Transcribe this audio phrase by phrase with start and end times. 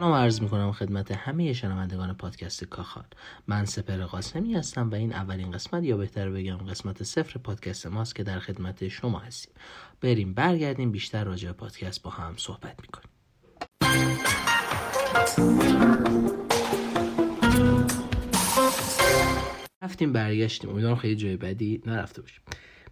[0.00, 3.04] نام عرض می‌کنم خدمت همه شنوندگان پادکست کاخال.
[3.46, 8.14] من سپر قاسمی هستم و این اولین قسمت یا بهتر بگم قسمت صفر پادکست ماست
[8.14, 9.54] که در خدمت شما هستیم.
[10.00, 13.10] بریم برگردیم بیشتر راجع به پادکست با هم صحبت می‌کنیم.
[19.82, 20.70] رفتیم برگشتیم.
[20.70, 22.42] امیدوارم خیلی جای بدی نرفته باشیم.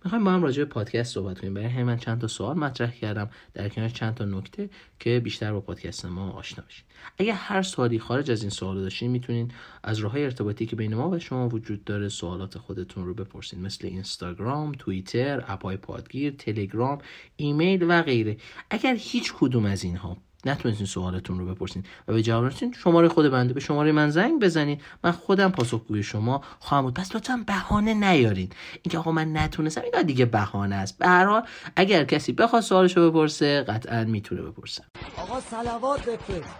[0.04, 1.54] می‌خوایم با هم راجع به پادکست صحبت کنیم.
[1.54, 3.30] برای همین من چند تا سوال مطرح کردم.
[3.54, 6.84] در کنار چند تا نکته که بیشتر با پادکست ما آشنا بشید
[7.18, 9.50] اگر هر سوالی خارج از این سوال داشتین می‌تونین
[9.82, 13.58] از راه های ارتباطی که بین ما و شما وجود داره سوالات خودتون رو بپرسید
[13.58, 16.98] مثل اینستاگرام توییتر اپای پادگیر تلگرام
[17.36, 18.36] ایمیل و غیره.
[18.70, 23.54] اگر هیچ کدوم از اینها نتونستین سوالتون رو بپرسین و به جواب شماره خود بنده
[23.54, 24.80] به شماره من زنگ بزنین.
[25.04, 26.94] من خودم پاسخگوی شما خواهم بود.
[26.94, 28.50] پس لطفا بهانه نیارین.
[28.82, 30.98] اینکه آقا من نتونستم اینا دیگه بهانه است.
[30.98, 31.42] به هر حال
[31.76, 34.84] اگر کسی بخواد سوالش رو بپرسه قطعا می‌تونه بپرسه.
[35.16, 36.54] آقا صلوات بفرست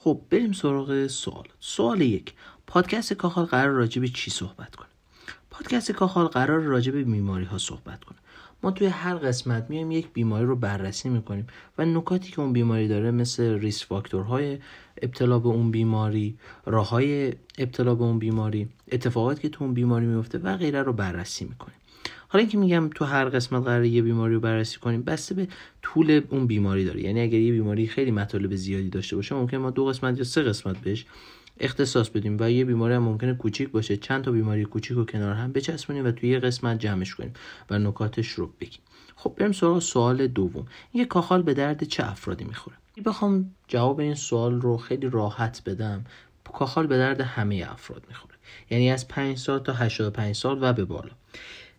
[0.00, 1.44] خب بریم سراغ سوال.
[1.60, 2.34] سوال یک.
[2.68, 4.88] پادکست کاخال قرار راجع به چی صحبت کنه؟
[5.50, 8.18] پادکست کاخال قرار راجع به بیماری ها صحبت کنه.
[8.62, 11.46] ما توی هر قسمت میایم یک بیماری رو بررسی می‌کنیم
[11.78, 14.58] و نکاتی که اون بیماری داره مثل ریس فاکتورهای
[15.02, 20.06] ابتلا به اون بیماری راه های ابتلا به اون بیماری اتفاقاتی که تو اون بیماری
[20.06, 21.74] میفته و غیره رو بررسی می‌کنیم.
[22.28, 25.48] حالا اینکه میگم تو هر قسمت قرار یه بیماری رو بررسی کنیم بسته به
[25.82, 27.02] طول اون بیماری داره.
[27.02, 30.42] یعنی اگر یه بیماری خیلی مطالب زیادی داشته باشه ممکن ما دو قسمت یا سه
[30.42, 31.06] قسمت بهش
[31.60, 33.96] اختصاص بدیم و یه بیماری هم ممکنه کوچیک باشه.
[33.96, 37.32] چند تا بیماری کوچیک رو کنار هم بچسبونیم و توی یه قسمت جمعش کنیم
[37.70, 38.80] و نکاتش رو بگیم.
[39.16, 40.66] خب بریم سراغ سوال دوم.
[40.92, 46.04] این کاخال به درد چه افرادی می‌خوره؟ بخوام جواب این سوال رو خیلی راحت بدم
[46.52, 48.34] کاخال به درد همه افراد می‌خوره.
[48.70, 51.10] یعنی از 5 سال تا 85 سال و به بالا.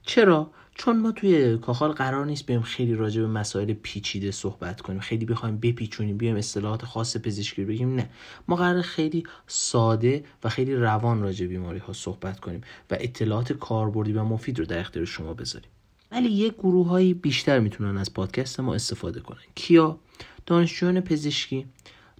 [0.03, 4.99] چرا؟ چون ما توی کاخال قرار نیست بیایم خیلی راجع به مسائل پیچیده صحبت کنیم.
[4.99, 8.09] خیلی بخوایم بپیچونیم بیایم اصطلاحات خاص پزشکی بگیم نه.
[8.47, 13.53] ما قرار خیلی ساده و خیلی روان راجع به بیماری ها صحبت کنیم و اطلاعات
[13.53, 15.69] کاربردی و مفید رو در اختیار شما بذاریم.
[16.11, 19.37] ولی یک گروه هایی بیشتر می‌تونن از پادکست ما استفاده کنن.
[19.55, 19.99] کیا؟
[20.45, 21.65] دانشجویان پزشکی.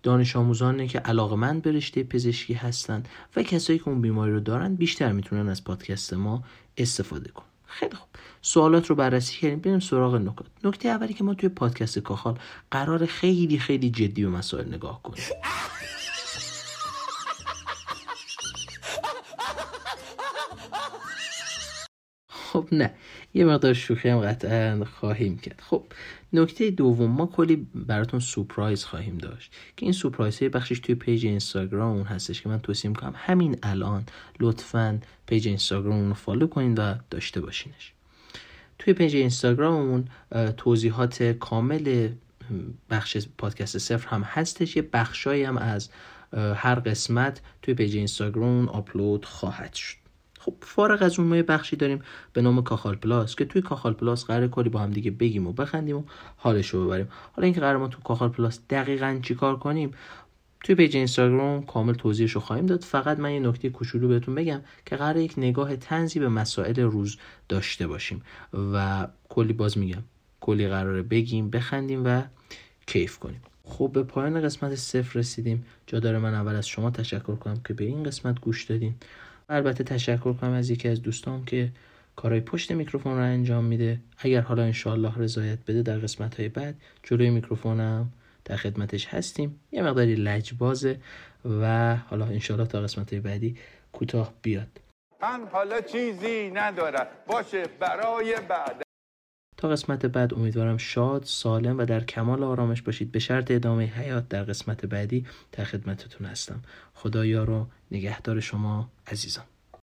[0.04, 4.76] دانش آموزانی که علاقمند به رشته پزشکی هستند و کسایی که اون بیماری رو دارن
[4.76, 6.44] بیشتر می‌تونن از پادکست ما
[6.78, 7.46] استفاده کنن.
[7.70, 8.10] خیلی خوب.
[8.42, 9.60] سوالات رو بررسی کردیم.
[9.60, 10.48] بریم سراغ نکات.
[10.64, 12.40] نکته اولی که ما توی پادکست کاخال
[12.72, 15.24] قرار خیلی خیلی جدی به مسائل نگاه کنیم.
[22.28, 22.94] خب نه.
[23.34, 25.62] یه مقدار شوخی هم قطعا خواهیم کرد.
[25.66, 25.84] خب
[26.34, 32.04] نکته دوم ما کلی براتون سورپرایز خواهیم داشت که این سورپرایز بخشش توی page اینستاگراممون
[32.04, 33.14] هستش که من توصیه می‌کنم.
[33.16, 34.06] همین الان
[34.40, 35.00] لطفا
[35.30, 37.94] page اینستاگرام رو follow کنید و داشته باشینش.
[38.80, 40.06] توی page اینستاگراممون
[40.58, 42.10] توضیحات کامل
[42.90, 44.76] بخش پادکست صفر هم هستش.
[44.76, 45.90] یه بخشایی هم از
[46.56, 49.96] هر قسمت توی page اینستاگرام آپلود خواهد شد.
[50.40, 52.02] خب فارغ از اون ما بخشی داریم
[52.34, 55.54] به نام کاخال پلاس که توی کاخال پلاس قرار کلی با هم دیگه بگیم و
[55.54, 56.04] بخندیم و
[56.38, 57.08] حالش رو ببریم.
[57.36, 59.92] حالا اینکه قرار ما تو کاخال پلاس دقیقا چیکار کنیم
[60.64, 62.84] توی پیج اینستاگرام کامل توضیحش رو خواهیم داد.
[62.84, 67.18] فقط من یه نکته کوچولو بهتون بگم که قرار یک نگاه طنزی به مسائل روز
[67.50, 68.22] داشته باشیم
[68.74, 70.04] و کلی باز میگم
[70.42, 72.22] کلی قراره بگیم بخندیم و
[72.88, 73.42] کیف کنیم.
[73.64, 75.66] خب به پایان قسمت صفر رسیدیم.
[75.88, 78.96] جا داره من اول از شما تشکر کنم که به این قسمت گوش دادین.
[79.50, 81.72] البته تشکر کنم از یکی از دوستام که
[82.16, 84.00] کارهای پشت میکروفون رو انجام میده.
[84.18, 88.12] اگر حالا انشاءالله رضایت بده در قسمت های بعد جلوی میکروفونم
[88.50, 89.60] در خدمتش هستیم.
[89.72, 91.00] یه مقداری لجبازه
[91.46, 93.58] و حالا انشاءالله تا قسمت بعدی
[93.92, 94.82] کوتاه بیاد.
[95.22, 97.08] من حالا چیزی ندارم.
[97.28, 98.82] باشه برای بعد.
[99.58, 103.12] تا قسمت بعد امیدوارم شاد سالم و در کمال آرامش باشید.
[103.12, 106.62] به شرط ادامه حیات در قسمت بعدی در خدمتتون هستم.
[106.94, 109.46] خدا یار و نگهدار شما عزیزان.